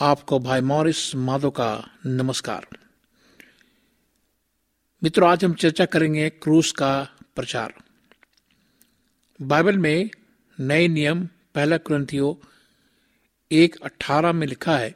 [0.00, 2.66] आपको भाई मॉरिस माधो का नमस्कार।
[5.02, 7.74] मित्रों, आज हम चर्चा करेंगे क्रूस का प्रचार।
[9.42, 10.10] बाइबल में
[10.60, 12.40] नए नियम, पहला क्रंथियो
[13.52, 14.94] एक अठारह में लिखा है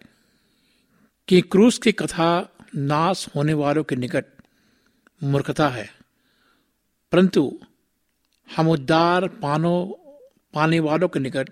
[1.28, 4.24] कि क्रूस की कथा नाश होने वालों के निकट
[5.22, 5.94] मूर्खता है।
[7.12, 7.60] परंतु
[8.56, 9.86] हम उद्धार पानो
[10.54, 11.50] पाने वालों के निकट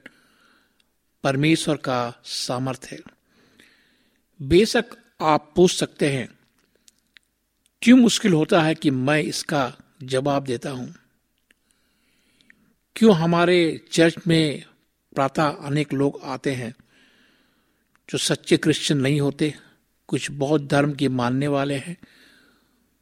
[1.25, 3.16] परमेश्वर का सामर्थ्य है।
[4.43, 4.85] बेशक
[5.21, 6.29] आप पूछ सकते हैं,
[7.83, 10.95] क्यों मुश्किल होता है कि मैं इसका जवाब देता हूँ?
[12.97, 14.65] क्यों हमारे चर्च में
[15.15, 16.75] प्रातः अनेक लोग आते हैं
[18.11, 19.55] जो सच्चे क्रिश्चियन नहीं होते?
[20.09, 21.97] कुछ बौद्ध धर्म के मानने वाले हैं?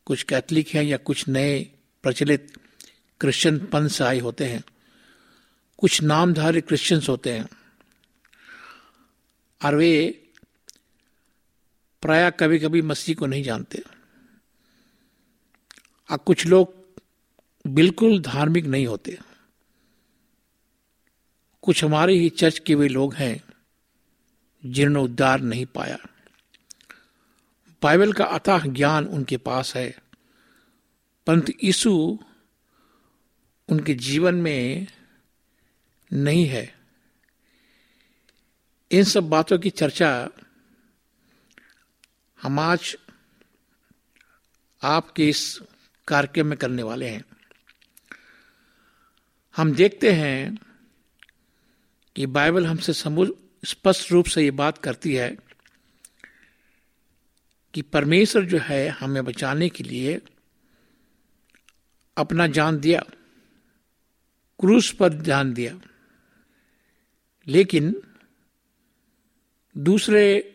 [0.05, 1.65] कुछ कैथलिक हैं या कुछ नए
[2.03, 2.59] प्रचलित
[3.21, 4.64] क्रिश्चियन पंथ से आए होते हैं?
[5.79, 7.49] कुछ नामधारी क्रिश्चियंस होते हैं?
[9.64, 10.21] और वे
[12.04, 13.82] प्राय कभी कभी मसीह को नहीं जानते।
[16.11, 16.75] और कुछ लोग
[17.64, 19.18] बिल्कुल धार्मिक नहीं होते।
[21.62, 23.42] कुछ हमारे ही चर्च के वे लोग हैं
[24.64, 25.99] जिन्होंने उद्धार नहीं पाया।
[27.82, 29.99] बाइबल का अथाह ज्ञान उनके पास है,
[31.26, 32.18] परंतु यीशु
[33.68, 34.87] उनके जीवन में
[36.12, 36.75] नहीं है।
[38.90, 40.28] इन सब बातों की चर्चा
[42.45, 42.97] हम आज
[44.83, 45.61] आपके इस
[46.09, 47.25] कार्यक्रम में करने वाले हैं।
[49.57, 50.59] हम देखते हैं
[52.17, 53.29] कि बाइबल हमसे समूह
[53.65, 55.37] स्पष्ट रूप से ये बात करती है
[57.75, 60.21] कि परमेश्वर जो है हमें बचाने के लिए
[62.17, 63.01] अपना जान दिया,
[64.61, 65.81] क्रूस पर ध्यान दिया।
[67.49, 68.03] लेकिन
[69.77, 70.51] दूसरे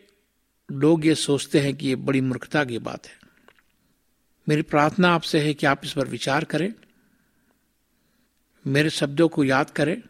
[0.70, 3.18] लोग ये सोचते हैं कि ये बड़ी मूर्खता की बात है।
[4.46, 6.72] मेरी प्रार्थना आपसे है कि आप इस पर विचार करें,
[8.66, 10.02] मेरे शब्दों को याद करें।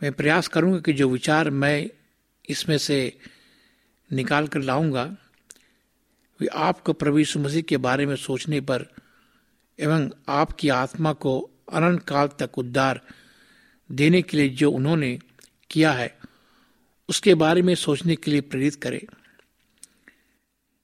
[0.00, 1.88] मैं प्रयास करूँगा कि जो विचार मैं
[2.48, 3.18] इसमें से
[4.10, 5.04] निकाल कर लाऊँगा,
[6.40, 8.86] वे आपको प्रवीषु मसीह के बारे में सोचने पर
[9.78, 11.38] एवं आपकी आत्मा को
[11.72, 13.00] अनंत काल तक उद्धार
[13.90, 15.18] देने के लिए जो उन्होंने
[15.70, 16.21] किया है
[17.12, 19.00] उसके बारे में सोचने के लिए प्रेरित करें।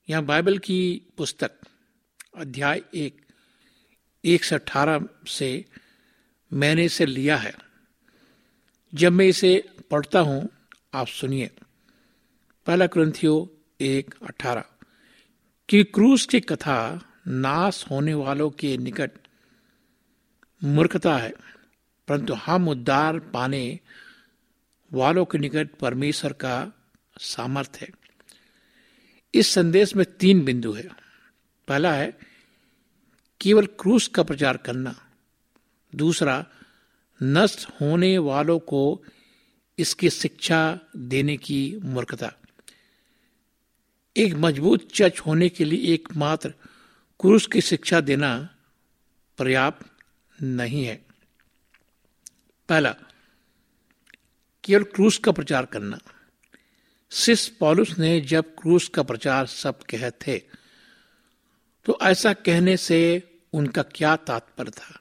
[0.09, 0.81] यहाँ बाइबल की
[1.17, 1.51] पुस्तक,
[2.37, 3.21] अध्याय एक
[4.25, 5.65] एक से अठारह से
[6.53, 7.55] मैंने इसे लिया है।
[8.93, 9.53] जब मैं इसे
[9.91, 10.49] पढ़ता हूँ,
[10.95, 11.51] आप सुनिए।
[12.67, 13.35] पहला क्रंथियो
[13.81, 14.65] एक अठारह,
[15.69, 16.79] कि क्रूस की कथा
[17.27, 19.11] नाश होने वालों के निकट
[20.63, 21.33] मूर्खता है,
[22.09, 23.79] परंतु हम उद्धार पाने
[24.93, 26.73] वालों के निकट परमेश्वर का
[27.21, 27.89] सामर्थ्य है।
[29.35, 30.89] इस संदेश में तीन बिंदु है।
[31.69, 32.19] पहला है,
[33.41, 35.11] केवल क्रूस का प्रचार करना।
[35.95, 36.47] दूसरा,
[37.23, 39.05] नष्ट होने वालों को
[39.79, 42.33] इसकी शिक्षा देने की मूर्खता।
[44.17, 46.51] एक मज़बूत चर्च होने के लिए एकमात्र
[47.21, 48.57] क्रूस की शिक्षा देना
[49.39, 49.87] पर्याप्त
[50.43, 51.05] नहीं है।
[52.69, 52.97] पहला
[54.69, 55.99] केवल क्रूस का प्रचार करना।
[57.13, 60.39] सिस पॉलुस ने जब क्रूस का प्रचार शब्द कहे थे
[61.87, 62.99] तो ऐसा कहने से
[63.53, 65.01] उनका क्या तात्पर्य था?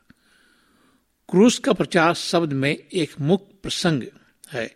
[1.30, 4.04] क्रूस का प्रचार शब्द में एक मुख्य प्रसंग
[4.52, 4.70] है।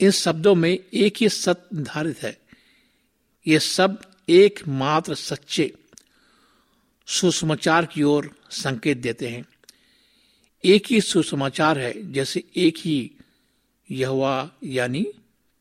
[0.00, 2.36] इन शब्दों में एक ही सत्य निर्धारित है।
[3.46, 5.72] ये शब्द एकमात्र सच्चे
[7.08, 9.44] सुसमाचार की ओर संकेत देते हैं।
[10.64, 12.98] एक ही सुसमाचार है जैसे एक ही
[13.90, 15.06] यहवा यानी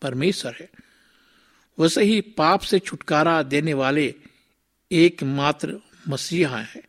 [0.01, 0.69] परमेश्वर है।
[1.77, 4.15] वैसे ही पाप से छुटकारा देने वाले
[4.91, 6.83] एकमात्र मसीहा है,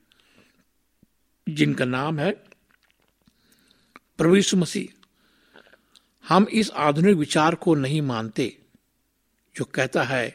[1.49, 2.33] जिनका नाम है
[4.21, 4.89] यीशु मसीह।
[6.29, 8.57] हम इस आधुनिक विचार को नहीं मानते,
[9.57, 10.29] जो कहता है,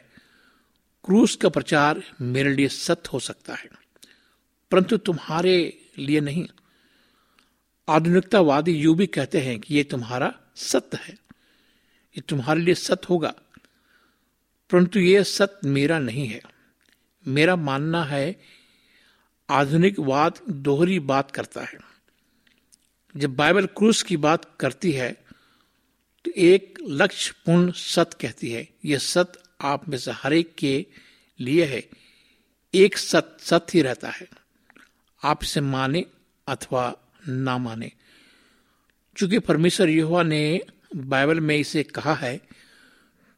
[1.04, 3.68] क्रूस का प्रचार मेरे लिए सत्य हो सकता है,
[4.70, 5.56] परंतु तुम्हारे
[5.98, 6.46] लिए नहीं।
[7.88, 11.14] आधुनिकतावादी यू भी कहते हैं कि ये तुम्हारा सत्य है।
[12.16, 13.34] ये तुम्हारे लिए सत्य होगा।
[14.70, 16.40] परंतु यह सत्य मेरा नहीं है।
[17.28, 18.40] मेरा मानना है
[19.50, 21.78] आधुनिकवाद दोहरी बात करता है।
[23.16, 25.12] जब बाइबल क्रूस की बात करती है
[26.24, 30.86] तो एक लक्ष्य पूर्ण सत्य कहती है, यह सत्य आप में से हर एक के
[31.40, 31.88] लिए है।
[32.74, 34.28] एक सत्य सत्य ही रहता है।
[35.24, 36.04] आप इसे माने
[36.48, 36.94] अथवा
[37.28, 37.92] ना माने।
[39.20, 40.60] चूँकि परमेश्वर यहोवा ने
[40.96, 42.40] बाइबल में इसे कहा है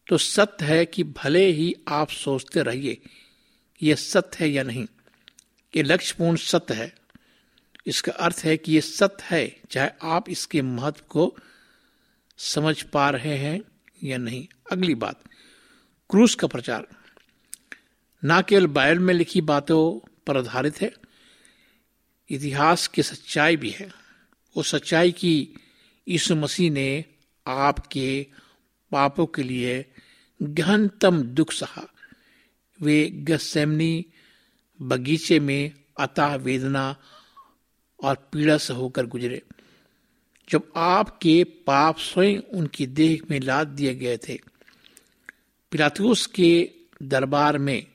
[0.06, 2.98] तो सत्य है कि भले ही आप सोचते रहिए
[3.80, 4.86] यह सत्य है या नहीं,
[5.74, 6.92] ये लक्ष्यपूर्ण सत्य है।
[7.86, 11.34] इसका अर्थ है कि यह सत्य है, चाहे आप इसके महत्व को
[12.38, 13.60] समझ पा रहे हैं
[14.04, 15.20] या नहीं। अगली बात,
[16.10, 16.86] क्रूस का प्रचार।
[18.22, 19.82] ना केवल बाइबल में लिखी बातों
[20.26, 20.92] पर आधारित है,
[22.30, 23.90] इतिहास की सच्चाई भी है।
[24.56, 25.34] वो सच्चाई की
[26.09, 27.04] यीशु मसीह ने
[27.47, 28.26] आपके
[28.92, 29.87] पापों के लिए
[30.42, 31.94] गहनतम दुख सहा।
[32.80, 34.06] वे गसेमनी
[34.82, 36.97] बगीचे में अतः वेदना
[38.04, 39.42] और पीड़ा से होकर गुजरे।
[40.49, 44.40] जब आपके पाप स्वयं उनकी देह में लाद दिए गए थे,
[45.71, 46.71] पिलातुस के
[47.02, 47.87] दरबार में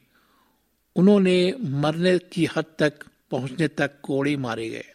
[0.96, 2.94] उन्होंने मरने की हद तक
[3.32, 4.94] पहुँचने तक कोड़े मारे गए।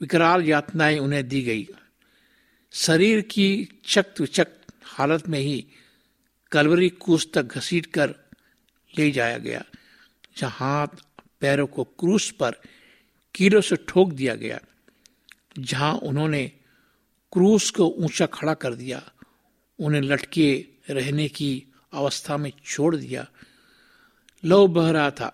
[0.00, 1.66] विकराल यातनाएँ उन्हें दी गई।
[2.72, 4.48] शरीर की चक विचक
[4.84, 5.66] हालत में ही
[6.52, 8.10] कलवरी कूस तक घसीट कर
[8.94, 9.64] ले जाया गया,
[10.36, 11.02] जहाँ हाथ
[11.40, 12.56] पैरों को क्रूस पर
[13.34, 14.58] कीड़ों से ठोक दिया गया,
[15.58, 16.46] जहाँ उन्होंने
[17.32, 19.02] क्रूस को ऊँचा खड़ा कर दिया,
[19.78, 23.26] उन्हें लटके रहने की अवस्था में छोड़ दिया।
[24.44, 25.32] लो बह रहा था।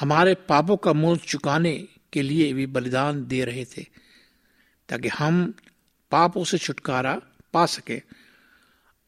[0.00, 3.86] हमारे पापों का मूल चुकाने के लिए भी बलिदान दे रहे थे,
[4.88, 5.54] ताकि हम
[6.10, 7.20] पापों से छुटकारा
[7.52, 8.02] पा सके।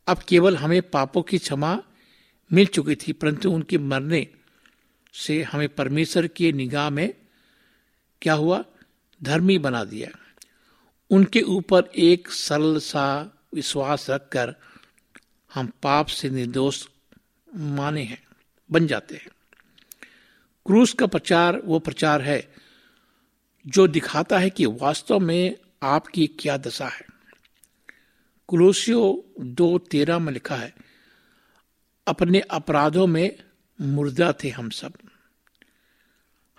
[0.06, 1.78] अब केवल हमें पापों की क्षमा
[2.52, 4.26] मिल चुकी थी, परंतु उनके मरने
[5.12, 7.14] से हमें परमेश्वर की निगाह में
[8.22, 8.64] क्या हुआ?
[9.22, 10.08] धर्मी बना दिया।
[11.10, 14.54] उनके ऊपर एक सरल सा विश्वास रखकर
[15.54, 16.86] हम पाप से निर्दोष
[17.54, 18.22] माने हैं,
[18.70, 19.28] बन जाते हैं।
[20.66, 22.54] क्रूस का प्रचार, वो प्रचार है
[23.66, 27.06] जो दिखाता है कि वास्तव में आपकी क्या दशा है।
[28.48, 30.74] कुलोसियो दो तेरह में लिखा है,
[32.06, 33.36] अपने अपराधों में
[33.80, 34.92] मुर्दा थे हम सब।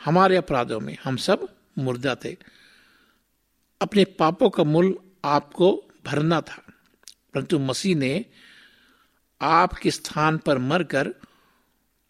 [0.06, 1.48] हमारे अपराधों में हम सब
[1.78, 2.38] मुर्दा थे।
[3.82, 5.72] अपने पापों का मूल आपको
[6.06, 6.62] भरना था,
[7.34, 8.26] परंतु मसीह ने
[9.42, 11.14] आपके स्थान पर मरकर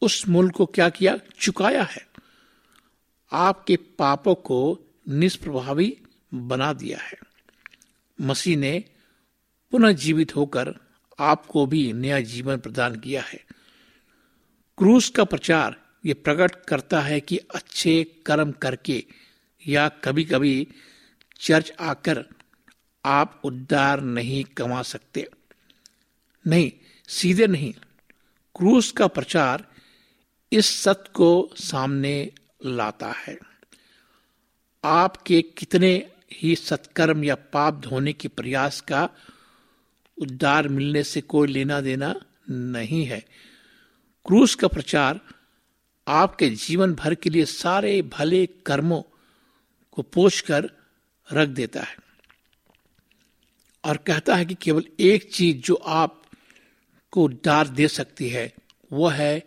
[0.02, 1.18] उस मूल को क्या किया?
[1.40, 2.08] चुकाया है।
[3.32, 5.98] आपके पापों को निष्प्रभावी
[6.34, 7.18] बना दिया है।
[8.22, 8.84] मसीह ने
[9.72, 10.74] पुनः जीवित होकर
[11.20, 13.46] आपको भी नया जीवन प्रदान किया है।
[14.78, 19.06] क्रूस का प्रचार ये प्रकट करता है कि अच्छे कर्म करके
[19.68, 20.68] या कभी कभी
[21.40, 22.26] चर्च आकर
[23.06, 25.30] आप उद्धार नहीं कमा सकते।
[26.48, 26.72] नहीं,
[27.08, 27.74] सीधे नहीं।
[28.56, 29.68] क्रूस का प्रचार
[30.54, 32.32] इस सत्य को सामने
[32.66, 33.40] लाता है।
[34.86, 35.92] आपके कितने
[36.34, 39.10] ही सत्कर्म या पाप धोने के प्रयास का
[40.18, 42.13] उद्धार मिलने से कोई लेना देना
[42.50, 43.20] नहीं है।
[44.25, 45.20] क्रूस का प्रचार
[46.08, 49.01] आपके जीवन भर के लिए सारे भले कर्मों
[49.92, 50.70] को पोष कर
[51.30, 51.96] रख देता है
[53.84, 56.22] और कहता है कि केवल एक चीज़ जो आप
[57.12, 58.54] को उद्धार दे सकती है,
[58.92, 59.44] वह है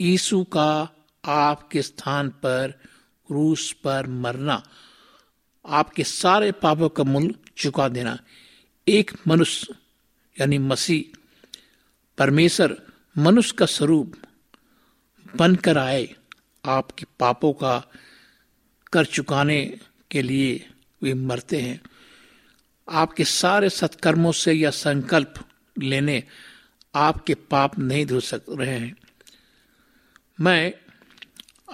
[0.00, 0.88] यीशु का
[1.24, 2.74] आपके स्थान पर
[3.30, 4.62] क्रूस पर मरना,
[5.64, 8.18] आपके सारे पापों का मूल चुका देना।
[8.88, 9.74] एक मनुष्य,
[10.40, 11.16] यानी मसीह,
[12.18, 12.74] परमेश्वर
[13.18, 14.16] मनुष्य का स्वरूप
[15.36, 16.08] बनकर आए
[16.64, 17.78] आपके पापों का
[18.92, 19.78] कर चुकाने
[20.10, 20.68] के लिए
[21.02, 21.80] वे मरते हैं।
[22.88, 25.34] आपके सारे सत्कर्मों से या संकल्प
[25.78, 26.22] लेने
[26.94, 28.96] आपके पाप नहीं धो सक रहे हैं।
[30.40, 30.72] मैं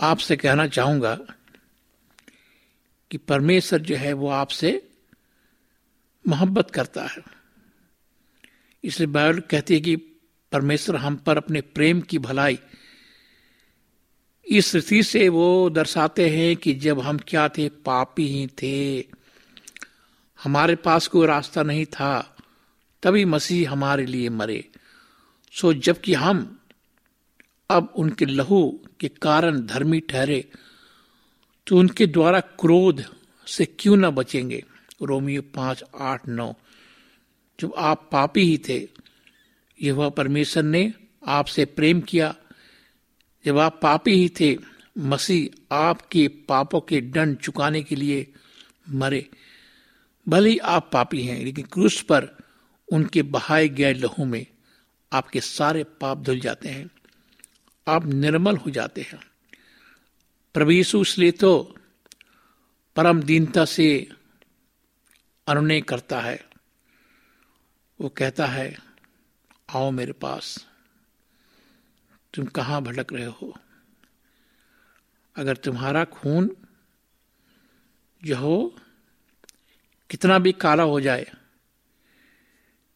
[0.03, 1.19] आपसे कहना चाहूँगा
[3.17, 4.89] कि परमेश्वर जो है वो आपसे
[6.29, 7.23] मोहब्बत करता है।
[8.85, 9.97] इसलिए बाइबल कहती है कि
[10.53, 12.59] परमेश्वर हम पर अपने प्रेम की भलाई
[14.47, 19.09] इस स्थिति से वो दर्शाते हैं कि जब हम क्या थे, पापी ही थे।
[20.43, 22.37] हमारे पास कोई रास्ता नहीं था,
[23.03, 24.69] तभी मसीह हमारे लिए मरे।
[25.53, 26.59] सो जबकि हम
[27.71, 30.51] अब उनके लहू के कारण धर्मी ठहरे
[31.67, 33.05] तो उनके द्वारा क्रोध
[33.47, 34.65] से क्यों ना बचेंगे?
[35.03, 36.55] रोमियो पाँच, आठ, नौ।
[37.61, 38.89] जब आप पापी ही थे
[39.83, 40.93] यह परमेश्वर ने
[41.27, 42.35] आपसे प्रेम किया।
[43.45, 44.57] जब आप पापी ही थे,
[44.99, 48.33] मसीह आपके पापों के दंड चुकाने के लिए
[48.91, 49.31] मरे।
[50.29, 52.37] भले ही आप पापी हैं, लेकिन क्रूस पर
[52.93, 54.47] उनके बहाए गए लहू में
[55.13, 56.91] आपके सारे पाप धुल जाते हैं।
[57.89, 59.21] आप निर्मल हो जाते हैं।
[60.57, 61.77] प्रभु यीशु इसलिए तो
[62.97, 64.09] परम दीनता से
[65.47, 66.49] अनुनय करता है।
[68.01, 68.79] वो कहता है,
[69.71, 70.67] आओ मेरे पास।
[72.35, 73.57] तुम कहाँ भटक रहे हो?
[75.37, 76.57] अगर तुम्हारा खून
[78.25, 78.77] जो हो,
[80.11, 81.33] कितना भी काला हो जाए,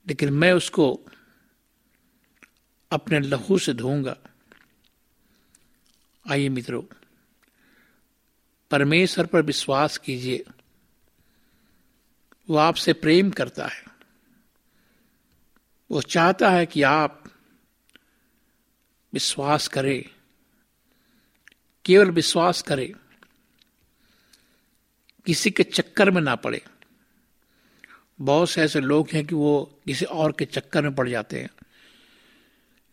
[0.09, 1.07] लेकिन मैं उसको
[2.91, 4.17] अपने लहू से धोऊँगा।
[6.31, 6.83] आइए मित्रों
[8.71, 10.45] परमेश्वर पर विश्वास कीजिए।
[12.51, 13.85] वो आपसे प्रेम करता है।
[15.91, 17.25] वो चाहता है कि आप
[19.13, 20.05] विश्वास करें।
[21.85, 22.93] केवल विश्वास करें।
[25.27, 26.65] किसी के चक्कर में ना पड़े।
[28.21, 31.51] बहुत से ऐसे लोग हैं कि वो किसी और के चक्कर में पड़ जाते हैं।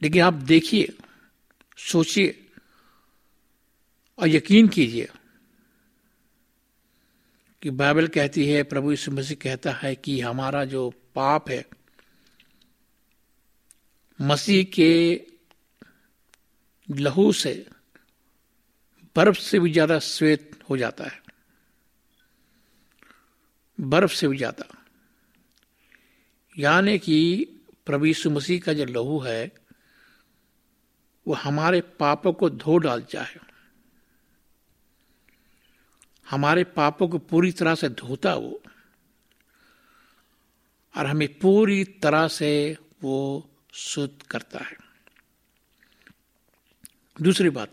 [0.02, 0.98] लेकिन आप देखिए,
[1.78, 2.50] सोचिए
[4.20, 5.10] और यकीन कीजिए
[7.63, 11.65] कि बाइबल कहती है, प्रभु यीशु मसीह कहता है कि हमारा जो पाप है,
[14.22, 15.22] मसीह के
[16.89, 17.65] लहू से
[19.15, 21.22] बर्फ़ से भी ज़्यादा श्वेत हो जाता है।
[23.80, 24.67] बर्फ़ से भी ज़्यादा।
[26.58, 27.48] यानी कि
[27.86, 29.52] प्रभु यीशु मसीह का जो लहू है,
[31.28, 33.39] वो हमारे पापों को धो डालता है।
[36.30, 38.62] हमारे पापों को पूरी तरह से धोता वो,
[40.98, 44.78] और हमें पूरी तरह से वो शुद्ध करता है।
[47.22, 47.72] दूसरी बात,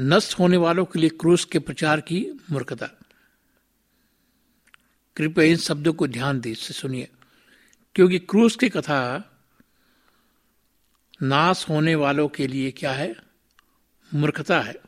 [0.00, 2.86] नष्ट होने वालों के लिए क्रूस के प्रचार की मूर्खता।
[5.16, 7.08] कृपया इन शब्दों को ध्यान दी, से सुनिए।
[7.94, 9.24] क्योंकि क्रूस की कथा
[11.22, 13.16] नाश होने वालों के लिए क्या है?
[14.14, 14.87] मूर्खता है।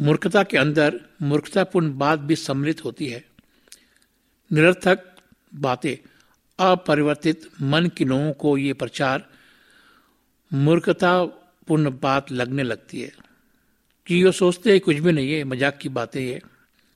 [0.00, 3.24] मूर्खता के अंदर मूर्खतापूर्ण बात भी सम्मिलित होती है।
[4.52, 5.16] निरर्थक
[5.54, 6.08] बातें
[6.58, 9.30] अपरिवर्तित मन के लोगों को ये प्रचार
[10.52, 13.12] मूर्खतापूर्ण बात लगने लगती है।
[14.06, 16.42] कि वो सोचते हैं, कुछ भी नहीं है, मज़ाक की बातें ये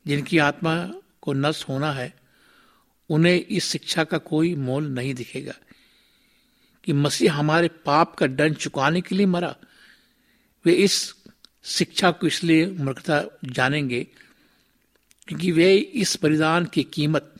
[0.07, 0.91] जिनकी आत्मा
[1.23, 2.15] को नष्ट होना है,
[3.11, 5.53] उन्हें इस शिक्षा का कोई मोल नहीं दिखेगा।
[6.85, 9.57] कि मसीह हमारे पाप का दंड चुकाने के लिए मरा,
[10.65, 11.21] वे इस
[11.64, 14.07] शिक्षा को इसलिए मूर्खता जानेंगे
[15.29, 17.35] क्योंकि वे इस परिधान की कीमत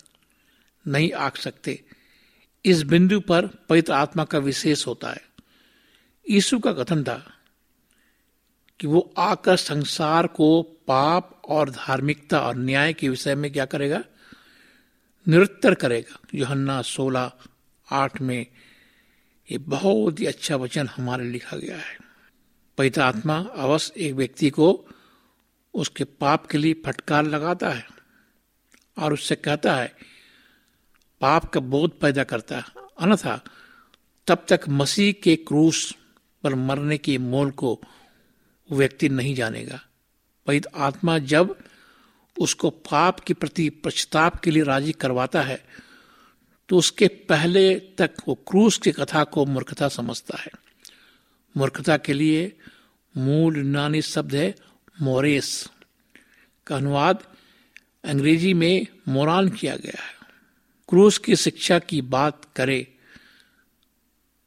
[0.89, 1.85] नहीं आंक सकते।
[2.65, 5.23] इस बिंदु पर पवित्र आत्मा का विशेष होता है।
[6.31, 7.35] यीशु का कथन था
[8.81, 14.05] कि वो आकर संसार को पाप और धार्मिकता और न्याय के विषय में क्या करेगा?
[15.29, 17.33] निरुत्तर करेगा। योहन्ना सोलह
[17.91, 18.47] आठ में
[19.51, 22.02] ये बहुत ही अच्छा वचन हमारे लिखा गया है।
[22.79, 24.69] पवित्र आत्मा अवश्य एक व्यक्ति को
[25.75, 27.85] उसके पाप के लिए फटकार लगाता है
[28.97, 29.93] और उससे कहता है,
[31.21, 32.65] पाप का बोध पैदा करता है।
[33.01, 33.41] अन्यथा,
[34.27, 35.95] तब तक मसीह के क्रूस
[36.45, 37.81] पर मरने के मोल को
[38.69, 39.81] व्यक्ति नहीं जानेगा।
[40.47, 41.57] पवित्र आत्मा जब
[42.37, 45.65] उसको पाप के प्रति पश्चाताप के लिए राज़ी करवाता है
[46.69, 50.51] तो उसके पहले तक वो क्रूस की कथा को मूर्खता समझता है।
[51.55, 52.53] मूर्खता के लिए
[53.15, 54.55] मूल यूनानी शब्द है
[54.97, 55.69] मोरेस,
[56.67, 57.23] का अनुवाद
[58.05, 60.15] अंग्रेज़ी में मोरान किया गया है।
[60.89, 62.87] क्रूस की शिक्षा की बात करे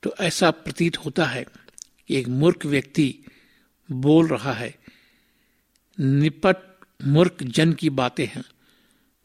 [0.04, 3.14] तो ऐसा प्रतीत होता है कि एक मूर्ख व्यक्ति
[3.90, 4.74] बोल रहा है,
[5.98, 6.58] निपट
[7.00, 8.44] मूर्ख जन की बातें हैं,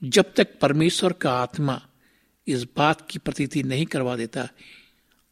[0.02, 1.80] जब तक परमेश्वर का आत्मा
[2.46, 4.48] इस बात की प्रतीति नहीं करवा देता,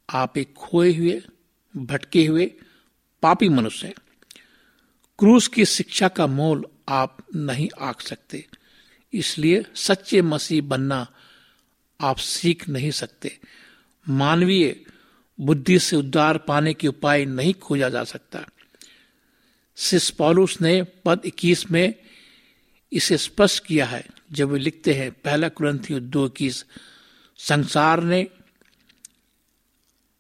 [0.09, 1.21] आप एक खोए हुए
[1.79, 2.53] भटके हुए
[3.23, 3.95] पापी मनुष्य हैं।
[5.19, 8.47] क्रूस की शिक्षा का मोल आप नहीं आंक सकते।
[9.13, 11.07] इसलिए सच्चे मसीह बनना
[12.01, 13.39] आप सीख नहीं सकते।
[14.09, 14.85] मानवीय
[15.41, 18.47] बुद्धि से उद्धार पाने के उपाय नहीं खोजा जा सकता।
[19.77, 21.95] सिस पॉलुस ने पद 21 में
[22.93, 26.65] इसे स्पष्ट किया है। जब वे लिखते हैं, पहला कुरंथी दो इक्कीस,
[27.37, 28.27] संसार ने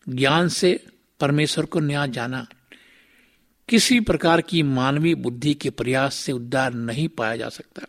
[0.08, 0.86] ज्ञान से
[1.20, 2.46] परमेश्वर को न्याय जाना।
[3.68, 7.82] किसी प्रकार की मानवीय बुद्धि के प्रयास से उद्धार नहीं पाया जा सकता।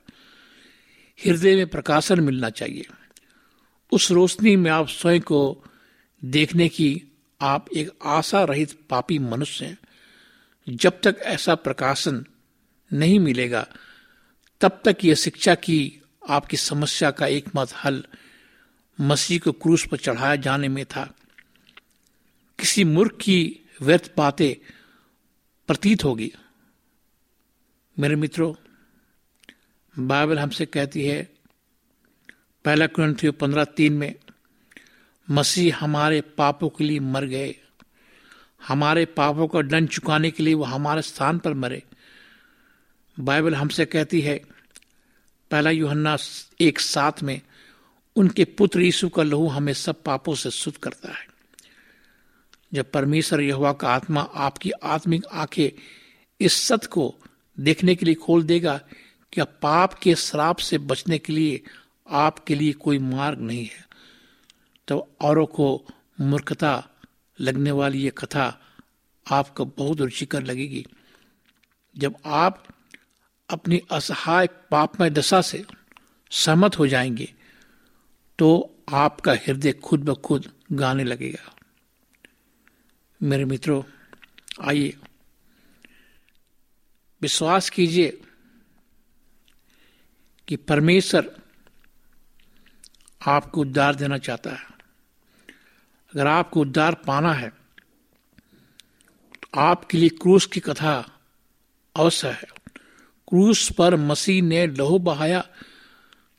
[1.25, 2.85] हृदय में प्रकाशन मिलना चाहिए।
[3.91, 5.63] उस रोशनी में आप स्वयं को
[6.25, 7.03] देखने की
[7.41, 9.77] आप एक आशा रहित पापी मनुष्य हैं।
[10.69, 12.25] जब तक ऐसा प्रकाशन
[12.93, 13.67] नहीं मिलेगा,
[14.61, 18.03] तब तक यह शिक्षा की आपकी समस्या का एकमात्र हल
[19.01, 21.13] मसीह को क्रूस पर चढ़ाया जाने में था।
[22.59, 24.71] किसी मूर्ख की व्यर्थ बातें
[25.67, 26.33] प्रतीत होगी।
[27.99, 28.53] मेरे मित्रों,
[30.07, 31.29] बाइबल हमसे कहती है,
[32.65, 34.15] पहला क्रंथियो पंद्रह तीन में,
[35.31, 37.55] मसीह हमारे पापों के लिए मर गए।
[38.67, 41.83] हमारे पापों का दंड चुकाने के लिए वो हमारे स्थान पर मरे।
[43.19, 44.41] बाइबल हमसे कहती है,
[45.51, 46.17] पहला यूहन्ना
[46.61, 47.41] एक साथ में,
[48.15, 51.28] उनके पुत्र यीशु का लहू हमें सब पापों से शुद्ध करता है।
[52.73, 55.69] जब परमेश्वर यहुआ का आत्मा आपकी आत्मिक आँखें
[56.41, 57.15] इस सत्य को
[57.59, 58.81] देखने के लिए खोल देगा
[59.33, 61.61] कि पाप के श्राप से बचने के लिए
[62.09, 63.87] आपके लिए कोई मार्ग नहीं है?
[64.87, 65.85] तो औरों को
[66.21, 66.89] मूर्खता
[67.39, 68.61] लगने वाली ये कथा
[69.31, 70.85] आपको बहुत रुचिकर लगेगी।
[71.97, 72.63] जब आप
[73.49, 75.65] अपनी असहाय पापमय दशा से
[76.31, 77.33] सहमत हो जाएँगे
[78.39, 81.55] तो आपका हृदय खुद ब खुद गाने लगेगा।
[83.21, 83.81] मेरे मित्रों,
[84.61, 84.95] आइए।
[87.21, 88.21] विश्वास कीजिए
[90.47, 91.29] कि परमेश्वर
[93.21, 94.63] आपको उद्धार देना चाहता है।
[96.13, 97.49] अगर आपको उद्धार पाना है
[99.33, 100.93] तो आपके लिए क्रूस की कथा
[101.95, 102.47] अवश्य है।
[103.27, 105.41] क्रूस पर मसीह ने लहू बहाया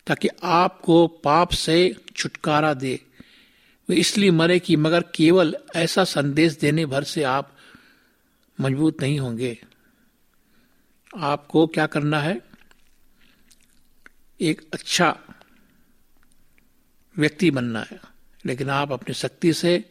[0.06, 2.98] ताकि आपको पाप से छुटकारा दे।
[3.90, 7.57] वे इसलिए मरे कि मगर केवल ऐसा संदेश देने भर से आप
[8.61, 9.59] मज़बूत नहीं होंगे।
[11.16, 12.42] आपको क्या करना है?
[14.40, 15.18] एक अच्छा
[17.18, 18.00] व्यक्ति बनना है,
[18.46, 19.90] लेकिन आप अपनी शक्ति से,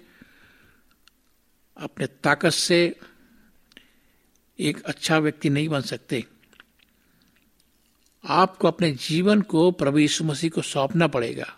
[1.78, 3.00] अपने ताकत से
[4.60, 6.26] एक अच्छा व्यक्ति नहीं बन सकते।
[8.24, 11.56] आपको अपने जीवन को प्रभु यीशु मसीह को सौंपना पड़ेगा।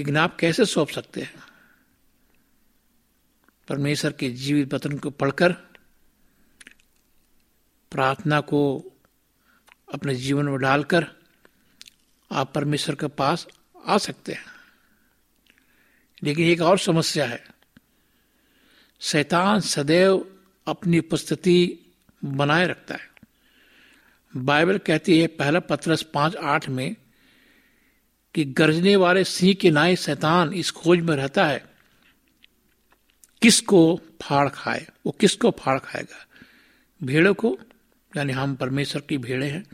[0.00, 1.34] लेकिन आप कैसे सौंप सकते हैं?
[3.68, 5.52] परमेश्वर के जीवित वतन को पढ़कर,
[7.90, 8.84] प्रार्थना को
[9.94, 11.06] अपने जीवन में डालकर,
[12.32, 13.46] आप परमेश्वर के पास
[13.86, 14.44] आ सकते हैं।
[16.22, 17.46] लेकिन एक और समस्या है।
[19.00, 21.78] शैतान सदैव अपनी उपस्थिति
[22.24, 23.10] बनाए रखता है।
[24.36, 26.96] बाइबल कहती है, पहला पत्रस पाँच आठ में
[28.34, 31.64] कि गरजने वाले सिंह के नाए शैतान इस खोज में रहता है,
[33.42, 34.86] किसको फाड़ खाए?
[35.06, 36.26] वो किसको फाड़ खाएगा?
[37.02, 37.58] भेड़ों को?
[38.16, 39.64] यानी हम परमेश्वर की भेड़े हैं।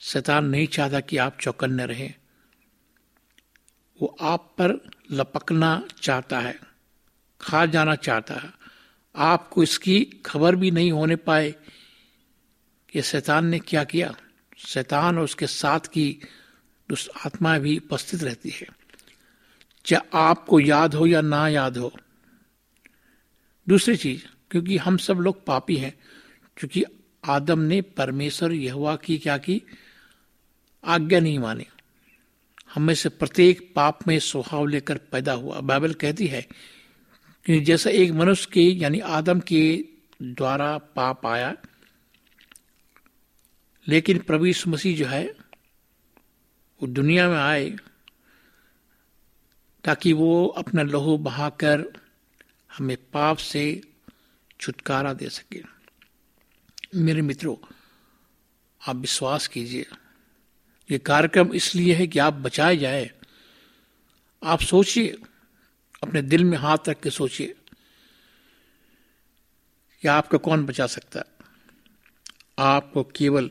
[0.00, 2.14] शैतान नहीं चाहता कि आप चौकन्ने रहें।
[4.02, 6.60] वो आप पर लपकना चाहता है,
[7.40, 8.50] खा जाना चाहता है।
[9.16, 11.54] आपको इसकी खबर भी नहीं होने पाए
[12.88, 14.14] कि शैतान ने क्या किया।
[14.56, 16.20] शैतान और उसके साथ की
[16.88, 18.66] दुष्ट आत्मा भी उपस्थित रहती है।
[19.84, 21.92] चाहे आपको याद हो या ना याद हो?
[23.68, 25.98] दूसरी चीज़, क्योंकि हम सब लोग पापी हैं,
[26.56, 26.84] क्योंकि
[27.24, 29.62] आदम ने परमेश्वर यहवा की क्या की?
[30.84, 31.66] आज्ञा नहीं मानी।
[32.74, 36.46] हम में से प्रत्येक पाप में स्वभाव लेकर पैदा हुआ। बाइबल कहती है
[37.46, 39.84] कि जैसा एक मनुष्य के, यानी आदम के
[40.22, 41.56] द्वारा पाप आया,
[43.88, 45.45] लेकिन प्रभु मसीह जो है
[46.82, 47.76] वो दुनिया में आए
[49.84, 51.84] ताकि वो अपना लहू बहाकर
[52.78, 53.80] हमें पाप से
[54.60, 55.62] छुटकारा दे सके।
[56.94, 57.56] मेरे मित्रों,
[58.88, 59.86] आप विश्वास कीजिए,
[60.90, 63.10] ये कार्यक्रम इसलिए है कि आप बचाए जाए।
[64.44, 65.16] आप सोचिए,
[66.02, 67.54] अपने दिल में हाथ रख के सोचिए
[70.10, 71.26] आपको कौन बचा सकता है।
[72.58, 73.50] आपको केवल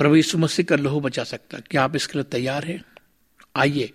[0.00, 2.84] प्रभु यीशु मसीह का लहू बचा सकता क्या आप इसके लिए तैयार हैं?
[3.56, 3.92] आइए,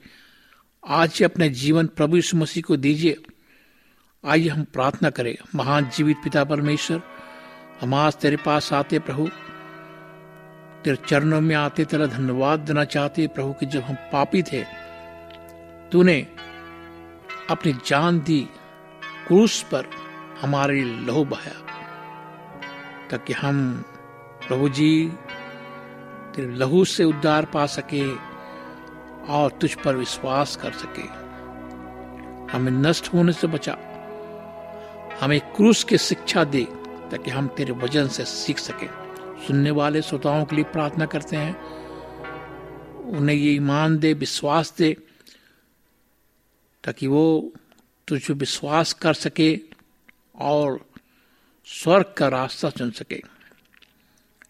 [0.87, 3.17] आज ही अपने जीवन प्रभु यीशु मसीह को दीजिए।
[4.25, 7.01] आइए हम प्रार्थना करें। महान जीवित पिता परमेश्वर,
[7.81, 9.27] हम आज तेरे पास आते प्रभु।
[10.83, 14.63] तेरे चरणों में आते, तेरा धन्यवाद देना चाहते प्रभु कि जब हम पापी थे,
[15.91, 16.27] तूने
[17.49, 18.47] अपनी जान दी
[19.27, 19.85] क्रूस पर
[20.41, 21.65] हमारे लहू बहाया।
[23.11, 23.85] ताकि हम
[24.47, 25.11] प्रभु जी
[26.35, 28.15] तेरे लहू से उद्धार पा सके
[29.31, 31.25] और तुझ पर विश्वास कर सके।
[32.51, 33.77] हमें नष्ट होने से बचा।
[35.21, 36.67] हमें क्रूस की शिक्षा दे
[37.11, 38.87] ताकि हम तेरे वज़न से सीख सके।
[39.47, 41.63] सुनने वाले श्रोताओं के लिए प्रार्थना करते हैं।
[43.05, 44.97] उन्हें ये ईमान दे, विश्वास दे
[46.83, 47.53] ताकि वो
[48.07, 49.59] तुझ विश्वास कर सके
[50.35, 50.85] और
[51.65, 53.34] स्वर्ग का रास्ता चुन सके।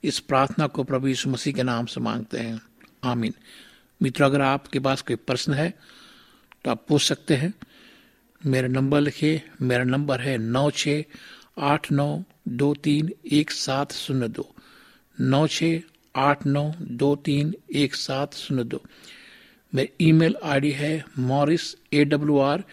[0.06, 2.62] इस प्रार्थना को प्रभु यीशु मसीह के नाम से मांगते हैं।
[3.04, 3.34] आमीन।
[4.02, 5.70] मित्रों, अगर आपके पास कोई प्रश्न है
[6.66, 7.54] तो आप पूछ सकते हैं।
[8.42, 11.04] मेरा नंबर लिखिए। मेरा नंबर है नौ छ
[11.58, 12.08] आठ नौ
[12.48, 14.50] दो तीन एक सात शून्य दो।
[15.18, 15.64] नौ छ
[16.16, 18.82] आठ नौ दो तीन एक सात शून्य दो।
[19.74, 22.64] मेरी ईमेल आईडी है Morris A W R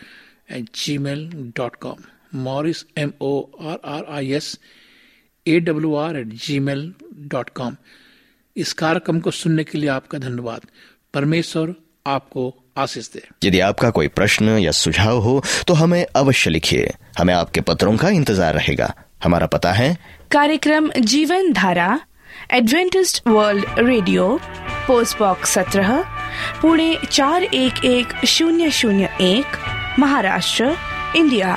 [0.50, 0.68] at
[0.98, 2.02] gmail dot com.
[2.38, 4.58] Morris M O R R I S
[5.46, 6.92] A W R at gmail
[7.28, 7.76] dot com
[8.56, 10.66] इस कार्यक्रम को सुनने के लिए आपका धन्यवाद।
[11.14, 11.74] परमेश्वर
[12.06, 17.34] आपको आशीष दे। यदि आपका कोई प्रश्न या सुझाव हो तो हमें अवश्य लिखिए। हमें
[17.34, 18.92] आपके पत्रों का इंतज़ार रहेगा।
[19.24, 19.96] हमारा पता है।
[20.32, 22.00] कार्यक्रम Jeevan Dhara
[22.52, 24.38] Adventist world radio
[24.86, 26.00] post box सत्रह
[26.62, 30.76] पुणे चार एक एक शून्य शून्य एक महाराष्ट्र
[31.16, 31.56] इंडिया।